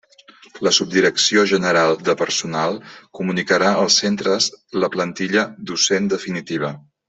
La 0.67 0.71
Subdirecció 0.77 1.43
General 1.51 1.93
de 2.07 2.15
Personal 2.23 2.79
comunicarà 3.19 3.69
als 3.83 3.99
centres 4.05 4.49
la 4.85 4.91
plantilla 4.97 5.45
docent 5.73 6.11
definitiva. 6.19 6.75